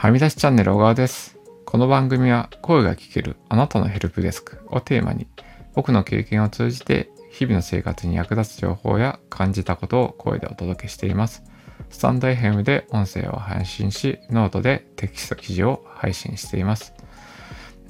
[0.00, 1.38] はみ出しチャンネル小川です。
[1.66, 5.26] この番組は声が聞けるあなたのヘルプデスクをテーマに
[5.74, 11.42] 僕の経験を通じて日々の生活に役立つ情報や感じたことを声でお届けしています。
[11.90, 16.94] stand.fm で音声を配信し、ノートでテキスト記事を配信しています。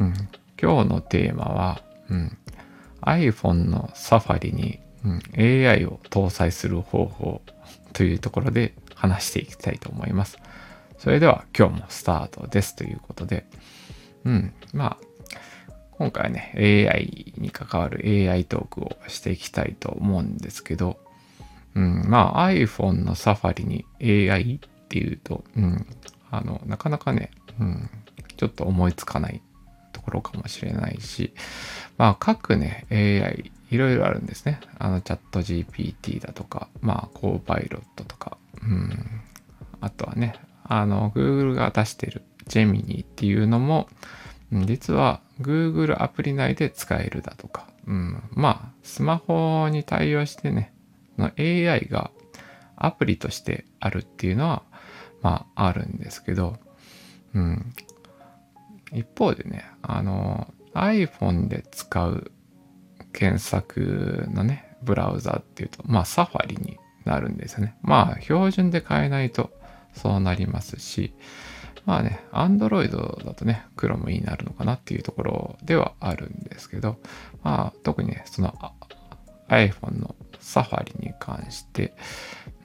[0.00, 0.14] うん、
[0.61, 2.36] 今日のテーマは、うん、
[3.03, 7.40] iPhone の Safari に、うん、AI を搭載する方法
[7.93, 10.39] というところで話していきたいと思います。
[11.00, 13.46] それでは今日もスタートですということで、
[14.27, 20.99] うん、まあ、今回はね、AI に関わる AI トークをしていきたいと思うんですけど、
[21.75, 23.86] うん、まあ iPhone のサファリに
[24.31, 25.86] AI っていうと、うん、
[26.31, 27.90] あの、なかなかね、うん、
[28.37, 29.40] ちょっと思いつかない
[29.95, 31.32] ところかもしれないし、
[31.96, 34.61] まあ各ね、AI いろいろあるんですね。
[34.78, 39.06] あのチャット GPT だとか、まあコーパイロットとか、うん、
[39.81, 40.34] あとはね、
[40.73, 43.89] あの Google が出してる Gemini っていうのも、
[44.53, 50.73] 実は Google アプリ内で使えるだとか、うん、まあスマホに対応してね、
[51.19, 52.12] の AI が
[52.77, 54.62] アプリとしてあるっていうのは、
[55.23, 56.57] まああるんですけど、
[57.34, 57.75] うん、
[58.93, 62.31] 一方でね、あの iPhone で使う
[63.12, 67.75] 検索のね、ブラウザっていうと、まあサファリになるんですよね。
[67.83, 69.51] まあ標準で変えないと
[69.95, 71.13] そうなりますし、
[71.87, 76.99] まあね、Android だとね、Chrome になるのかなっていうところではあるんですけど、
[77.43, 78.55] まあ特にね、その
[79.49, 81.95] iPhone のサファリに関して、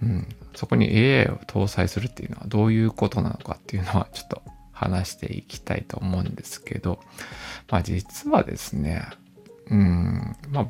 [0.02, 7.00] うん、そこに AI を搭載するっていうのはどういうことなのかっていうのはちょっと話していきたいと思うんですけど、
[7.70, 9.08] まあ実はですね、
[9.70, 10.64] うん、まあ、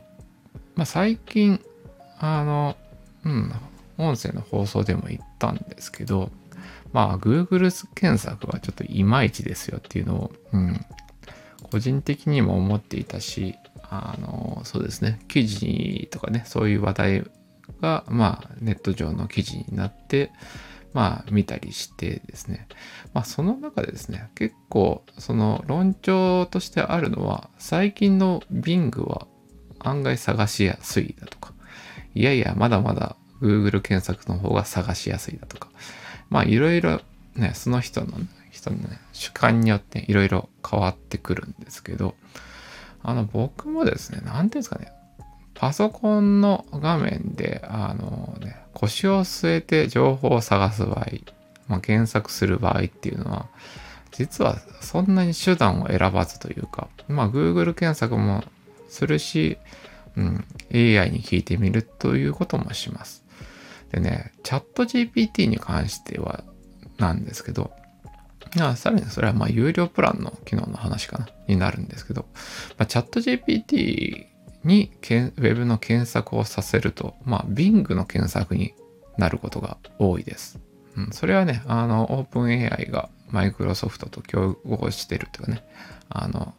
[0.76, 1.60] まあ最近、
[2.20, 2.78] あの、
[3.26, 3.52] うん、
[3.98, 6.32] 音声の放送でも言ったんですけど、
[6.94, 10.86] まあ Google 検索はちょっといまいちですよっていうのを、うん、
[11.72, 17.24] 個人的にも思っていたし、あの、そうですね、記事とかね、そういう話題
[17.82, 20.32] が、まあネット上の記事になって、
[20.94, 22.68] まあ見たりしてですね、
[23.14, 29.28] まあその中でですね、結構その論調としてあるのは、最近の Bing は
[29.80, 31.54] 案外探しやすいだとか、
[32.14, 35.70] いやいや、まだまだ Google 検索の方が探しやすいだとか、
[36.30, 37.02] まあいろいろ
[37.36, 38.18] ね、その人の、
[38.52, 42.16] 人のね、主観によっていろいろ変わってくるんですけど、
[43.04, 44.92] あの僕もですね、なんていうんですかね、
[45.54, 51.06] パソコンの画面で、あのね、腰を据えて情報を探す場合、
[51.68, 53.48] まあ、検索する場合っていうのは、
[54.12, 58.44] 実はそんなに手段を選ばずというか、まあ Google 検索も
[58.88, 59.58] するし、
[60.16, 63.25] うん、AI に聞いてみるということもします。
[63.92, 66.44] でね、チャット GPT に関しては
[66.98, 67.72] なんですけど、
[68.60, 72.26] あさらにそれはまあ有料プランの機能の話かな、になるんですけど、
[72.78, 74.26] まあ、チャット GPT
[74.64, 78.74] にけんウェブの検索をさせると、まあ Bing の検索に
[79.18, 80.60] なることが多いです。
[80.98, 85.64] うん、それはね、あの、OpenAI がマイクロソフトと競合してるというかね、
[86.10, 86.54] あの、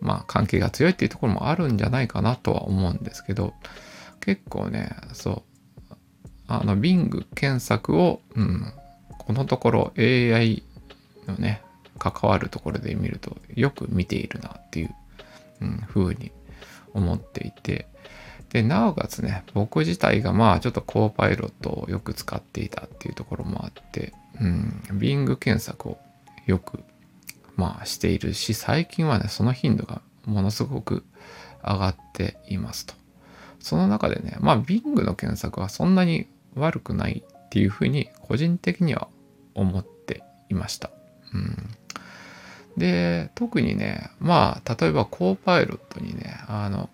[0.00, 3.54] まあ関係が強いっていうところもあるんじゃないかなとは思うんですけど、
[4.20, 5.53] 結構ね、そう、
[6.48, 8.72] あの、Bing 検索を、うん、
[9.18, 10.62] このところ AI
[11.26, 11.62] のね、
[11.98, 14.94] 関わるところで見るとよく見ているなっていう、
[15.62, 16.32] うん、風に
[16.92, 17.86] 思っていて、
[18.50, 25.98] で、なおかつね、僕自体がまあちょっとコーパイロットをよく使っていたっていうところもあって、うん、Bing 検索を
[26.46, 26.80] よく
[27.56, 31.04] まあしているし、最近はね、その頻度がものすごく
[31.62, 32.94] 上がっていますと。
[33.60, 39.08] その中でね、まあ Bing の検索はそんなに悪くないっていうふうに個人的には
[39.54, 40.90] 思っていました。
[41.32, 41.68] うん、
[42.76, 46.90] で、特にね、まあ例えばコーパイロットにね、あの、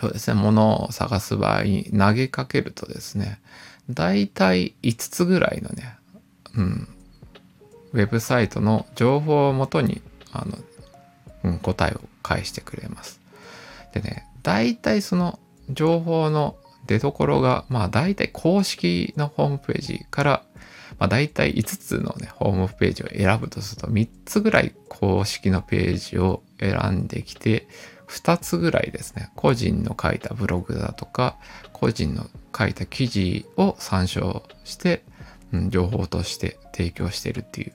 [0.00, 3.40] そうですね、物を探す場合に投げかけるとですね、
[3.88, 5.96] だいたい5つぐらいのね、
[6.56, 6.88] うん、
[7.92, 10.02] ウェブサイトの情報をもとに
[10.32, 10.58] あの、
[11.44, 13.20] うん、答えを返してくれます。
[13.92, 15.38] でね、大体その
[15.70, 16.56] 情報の
[16.86, 20.42] 出所が、まあ大体公式のホームページから、
[20.98, 27.68] まあ大体5つのね、ホームページを選ぶとすると3つぐらい公式のページを選んできて、
[28.08, 31.36] 2つぐらいですね、個人の書いたブログだとか、
[31.72, 32.26] 個人の
[32.56, 35.02] 書いた記事を参照して、
[35.52, 37.72] うん、情報として提供してるっていう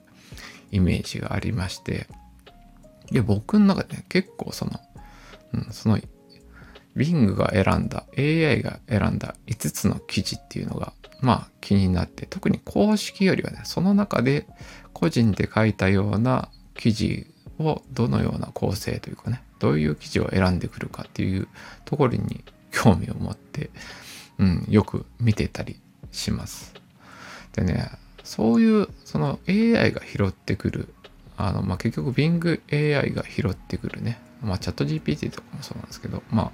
[0.70, 2.06] イメージがありまして、
[3.10, 4.80] で、僕の中でね、結構その、
[5.54, 5.98] うん、その
[6.98, 14.46] Bing が選んだ AI が選んだ5つの記事っていうのがまあ気になって特に公式よりはねその中で
[14.92, 17.26] 個人で書いたような記事
[17.58, 21.48] をどのような構成というかねどういう記事を選んでくるかっていう
[21.84, 23.70] ところに興味を持って、
[24.38, 25.80] うん、よく見てたり
[26.12, 26.74] します。
[27.54, 27.90] でね
[28.22, 30.94] そういうその AI が拾ってくる
[31.38, 36.52] あの、まあ、結局 Bing AI が拾ってくるね、まあ、チャット GPT とかもそうなんですけど、まあ、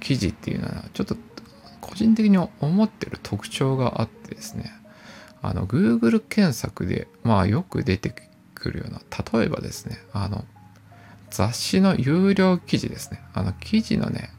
[0.00, 1.16] 記事っていうのはちょっと
[1.80, 4.72] 個人的に思ってる特徴があってですね。
[5.42, 8.14] あの Google 検索でまあよく出て
[8.54, 9.00] くるような
[9.38, 10.44] 例えばですねあの
[11.30, 13.22] 雑誌の有料記事ですね。
[13.32, 14.30] あの記事のね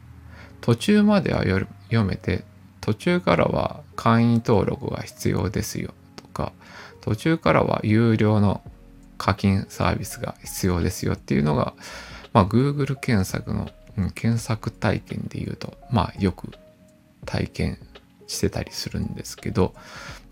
[0.60, 1.66] 途中までは読
[2.04, 2.44] めて
[2.80, 6.52] 途中からは会員登録が必要ですよとか
[7.00, 8.62] 途中からは有料の
[9.22, 11.74] 課金サービスが必要ですよっていうのが、
[12.32, 16.50] まあ、Google 検索の、うん、検索体験で言うとまあよく
[17.26, 17.78] 体験
[18.26, 19.74] してたりするんですけど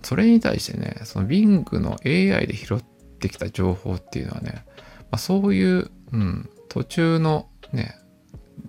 [0.02, 2.82] それに対してねその Bing の AI で拾っ
[3.18, 4.64] てきた情報っていうのはね、
[5.10, 7.96] まあ、そういう、うん、途中のね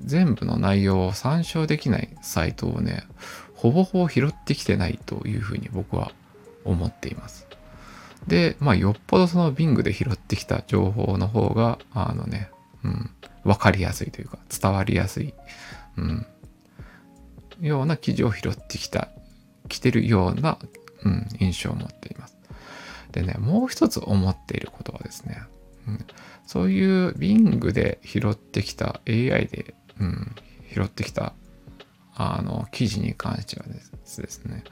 [0.03, 3.03] 全部の内容を参照できないサイトをね
[3.55, 6.11] ほぼほぼ拾ってきてないというふうに僕は
[6.65, 7.47] 思っています。
[8.27, 12.49] で、まあ、よっぽどその Bing で拾ってきた情報の方が、あのね、
[12.83, 13.09] うん、
[13.43, 15.33] わかりやすいというか、伝わりやすい、
[15.97, 16.25] うん、
[17.61, 19.09] ような記事を拾ってきた、
[19.67, 20.57] 来てるような、
[21.03, 22.37] うん、印象を持っています。
[23.11, 25.41] でね、もう一つ思っていることはですね、
[25.87, 26.05] うん、
[26.45, 30.35] そういう Bing で拾ってきた AI で、うん、
[30.73, 31.33] 拾ってきた
[32.15, 34.63] あの記事に関してはですね、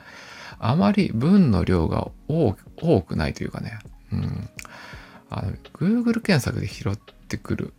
[0.60, 2.54] あまり文の量が多
[3.02, 3.80] くないというかね、
[4.12, 4.50] うん、
[5.30, 7.74] あの Google 検索で拾ってくる、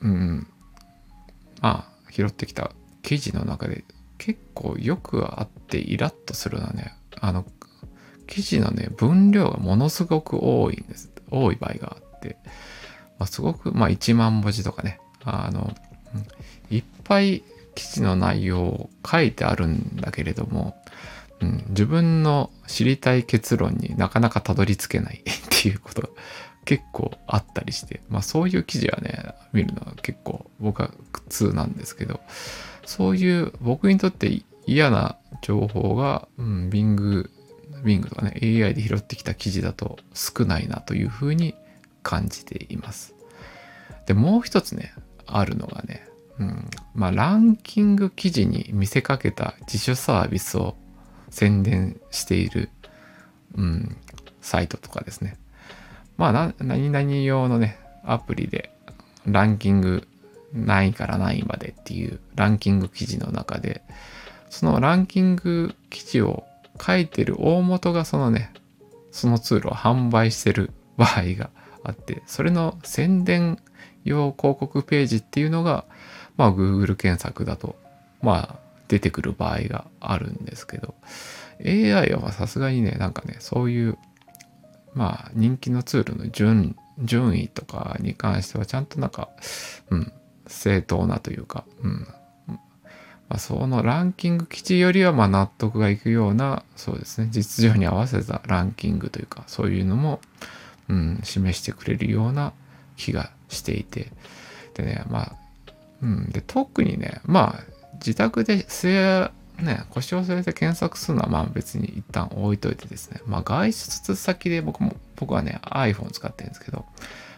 [0.00, 0.46] うん、
[1.60, 2.70] まあ、拾ってきた。
[3.02, 3.84] 記事の中で
[4.18, 7.44] 結構よくあってイラッとするのはね、あの、
[8.26, 11.12] 記事のね、分量がものすごく多いんです。
[11.30, 12.36] 多い場合があって、
[13.18, 15.72] まあ、すごく、まあ、1万文字とかね、あの、
[16.70, 17.44] いっぱい
[17.76, 20.76] 記事の内容を書いてあるんだけれども、
[21.40, 26.08] うん、自分の知りたい結論になかなかたどり着けないっていうことが
[26.66, 32.20] 結構あったりして、まあそういう記事はね、見るのは結構僕は苦痛なんですけど、
[32.84, 37.30] そういう僕にとって嫌な情報が、うん、Bing、
[37.84, 41.54] Bing とかね、AI で拾ってきた記事だと少ないなというふうに
[42.02, 43.14] 感じています。
[44.06, 44.92] で、もう一つね、
[45.24, 46.06] あるのがね、
[46.38, 50.76] うん、まあランキング記事に見せかけた自主サービスを
[51.30, 52.70] 宣伝している、
[53.54, 53.96] うん、
[54.40, 55.36] サイトとかですね。
[56.16, 58.70] まあ、何々用のね、アプリで
[59.26, 60.06] ランキング
[60.52, 63.82] 何位から何位までっていうランキング記事の中で、
[64.50, 66.44] そのランキング記事を
[66.80, 68.52] 書いてる大元がそのね、
[69.10, 71.50] そのツールを販売してる場合が
[71.82, 73.58] あって、それの宣伝
[74.04, 75.84] 用広告ページっていうのが、
[76.36, 77.76] まあ Google 検索だと、
[78.22, 80.94] まあ出てくる場合があるんですけど
[81.64, 83.98] AI はさすがにねなんかねそういう
[84.96, 89.28] まあ人気のツールの順順位とかに関してはちゃんとなんか、
[89.90, 90.12] うん、
[90.46, 92.08] 正当なというか、うん。
[93.28, 100.20] まあ、そのランキング基地よりはま納得がいくようなそうですね実情に合わせたランキングというかそういうのも、
[100.88, 102.52] うん、示してくれるような
[102.96, 104.12] 気がしていて。
[104.74, 105.32] でねまあ、
[106.02, 108.64] うん、で特にねまあ自宅で、
[109.58, 116.84] ね、腰を据えて検索するのはまあ別に一旦置いといてですね、まあ外出先で僕も、僕はね iPhone 使ってるんですけど、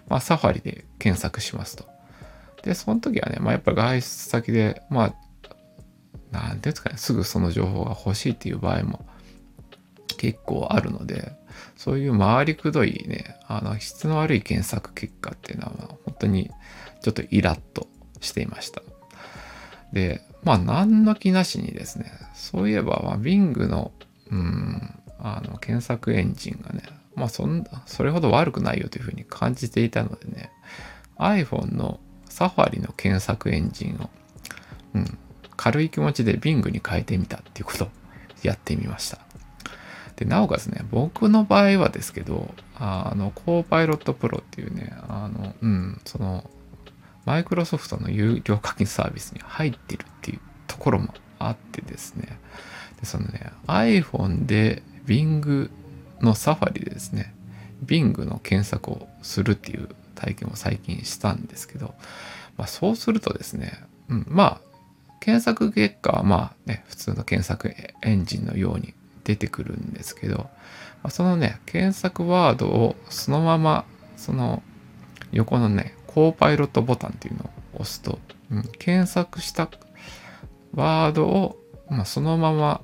[0.08, 1.86] まあサファリで検索しますと。
[2.62, 5.14] で、その時はね、まあやっぱ外出先で、まあ、
[6.32, 9.06] なんていうんですかね、すぐその情報が欲しいっていう場合も
[10.16, 11.32] 結構あるので、
[11.76, 15.72] そういう回りくどいね、あの質の悪い検索結果っていうのは
[16.04, 16.50] 本当に
[17.02, 17.86] ちょっとイラッと
[18.20, 18.82] していました。
[19.92, 23.92] で、まあ、何の気なしにですね、そういえば、まあ、Bing の、
[24.30, 26.82] うん、あの、検索エンジンがね、
[27.14, 30.52] まあ、そんなそれほど悪くないよというふうに感じていたのでね、
[31.18, 34.10] iPhone の Safari の検索エンジンを、
[34.94, 35.18] うん、
[35.56, 37.88] 軽い気持ちで Bing に変えてみたっていうことを
[38.42, 39.18] やってみました。
[40.14, 46.48] で、なおかつね、僕の場合はですけど、あの、コーパイロットプロっていうね、あの、うん、その、
[47.28, 52.38] マイクロソフトの有料課金サービスに入ってるっていうところもあってですね、
[53.00, 55.70] でそのね、iPhone で Bing
[56.22, 57.34] のサファリでですね、
[57.84, 61.94] Bing の検索をするっていう体験を最近したんですけど、
[62.56, 64.60] まあ、そうするとですね、うん、まあ、
[65.20, 68.94] 検索結果はまあね、普通の検索エンジンのように
[69.24, 73.84] 出てくるんですけど、まあそのね、検索ワードをそのまま、
[74.16, 74.62] その
[75.30, 78.18] 横のね、コーパイロットボタンっていうのを押すと、
[78.50, 79.68] うん、検索した
[80.74, 82.80] ワードを、まあ、そのまま、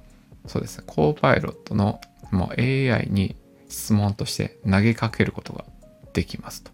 [0.46, 2.00] そうですね、コーパイロットの
[2.30, 3.34] もう AI に
[3.68, 5.64] 質問として投げかけることが
[6.12, 6.70] できますと。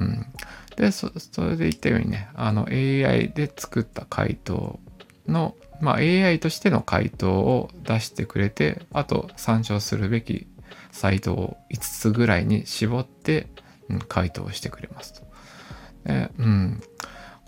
[0.00, 0.26] うん、
[0.76, 4.78] でそ、それで言ったようにね、あの AI で作った回答
[5.26, 10.46] の、まあ、AI としての回答を出してくれて、あと参照するべき
[10.92, 13.48] サイトを5つぐらいに絞って、
[13.88, 15.33] うん、回答してくれますと。
[16.04, 16.82] でうん、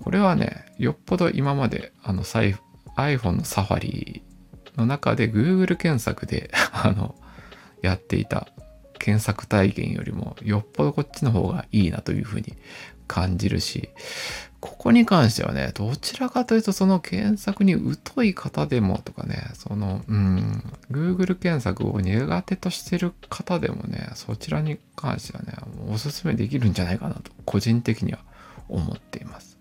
[0.03, 4.23] これはね、よっぽど今まであの iPhone のサファリ
[4.77, 7.15] の中で Google 検索で あの
[7.83, 8.49] やっていた
[8.99, 12.57] 検索体験よりもよっぽどこっちの方がいいなというふうに
[13.07, 13.91] 感じるし、
[14.61, 17.77] ここに関してはね、どちらかというとその検索に
[18.15, 25.55] 疎い方でもとかね、その、うん、Google 検索を苦手としてる方でもね、そちらに関してはね、
[25.89, 28.19] おすすめできるんじゃないかなと、個人的には
[28.69, 29.59] 思っています。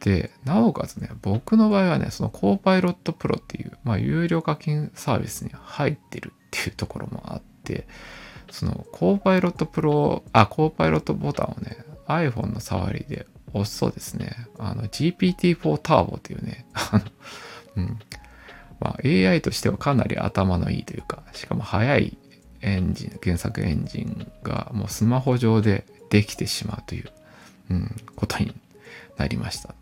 [0.00, 7.86] で、なおかつね、僕の場合はね、そのコーパイロットプロっていう、まあ、有料課金サービスに入ってるっていうところもあって、
[8.50, 17.04] そのコーパイロットプロ、あ、コーパイロットボタンをね、iPhone の触りで押すとですね、あの GPT-4 ターボというね、あの
[17.76, 17.98] うん
[18.80, 22.16] まあ、AI としてはかなり頭のいいというか、しかも速い
[22.62, 27.10] エンジン、検索エンジンがもうスマホ上でできてしまうという、
[27.70, 28.54] うん、ことに
[29.16, 29.74] なりました。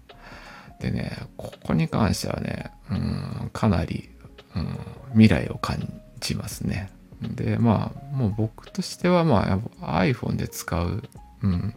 [0.81, 4.11] でね、ここに関してはね、うん、かなり、
[4.55, 4.79] うん、
[5.13, 6.91] 未来を感じますね。
[7.21, 11.03] で、まあ、もう僕としては、まあ、iPhone で使う、
[11.43, 11.75] うん、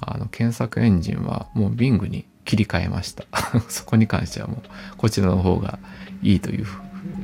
[0.00, 3.24] あの、検索エンジンはもう Bing に切り替えました。
[3.68, 5.78] そこに関してはもう、こちらの方が
[6.22, 6.80] いいというふ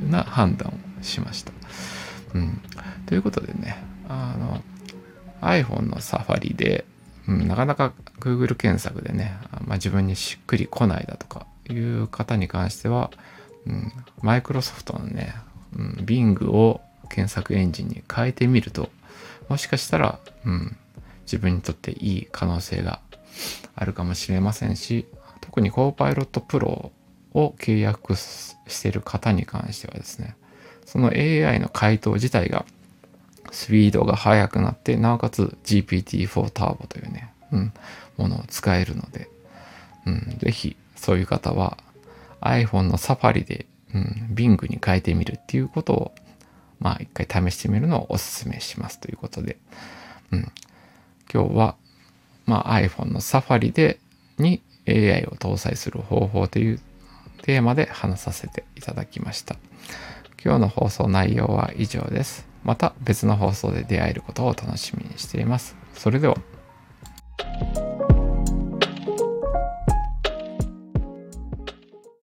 [0.07, 1.51] うな判断をしました。
[2.33, 2.61] うん。
[3.05, 4.63] ということでね、あの、
[5.41, 6.85] iPhone のサファリで、
[7.27, 13.11] うん、なかなか Google 検索でね、まあ、自分にしっくりこないだとかいう方に関しては、
[13.65, 13.91] うん、
[14.21, 15.33] マイクロソフトのね、
[15.75, 18.89] うん、Bing を検索エンジンに変えてみると、
[19.49, 20.77] もしかしたら、うん、
[21.23, 22.99] 自分にとっていい可能性が
[23.75, 25.05] あるかもしれませんし、
[25.41, 26.91] 特に Copilot Pro
[27.33, 30.35] を契約している方に関してはですね、
[30.85, 32.65] その AI の回答自体が
[33.51, 37.73] スピードが速くなって、なおかつ GPT-4 Turbo というね、うん、
[38.17, 39.29] ものを使えるので、
[40.05, 41.77] うん、ぜひそういう方は
[42.41, 46.15] iPhone の Safari で、うん、Bing に変えてみるっていうことを
[46.79, 49.57] まあ一回試してみるのをお勧めしますということで、
[50.31, 50.51] うん、
[51.33, 51.75] 今日は、
[52.45, 53.99] まあ、iPhone の Safari で
[54.37, 56.79] に AI を搭載する方法という
[57.41, 59.55] テーマで話させていただきました。
[60.43, 62.54] 今日の放送内容は以上です。
[62.65, 65.77] また別の放送で出会えることを楽しみにしています。
[65.93, 66.35] それでは。